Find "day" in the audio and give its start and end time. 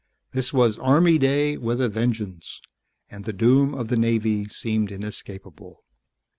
1.19-1.57